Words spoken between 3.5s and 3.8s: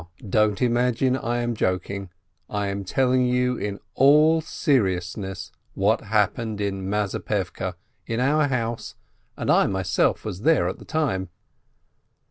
in